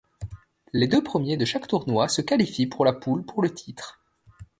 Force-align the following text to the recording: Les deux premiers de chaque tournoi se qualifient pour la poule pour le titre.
Les 0.73 0.87
deux 0.87 1.03
premiers 1.03 1.37
de 1.37 1.45
chaque 1.45 1.67
tournoi 1.67 2.07
se 2.07 2.23
qualifient 2.23 2.65
pour 2.65 2.85
la 2.85 2.93
poule 2.93 3.23
pour 3.23 3.43
le 3.43 3.53
titre. 3.53 4.01